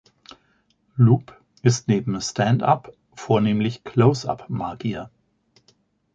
[0.95, 5.11] Loup ist neben Stand-up-, vornehmlich Close-up-Magier.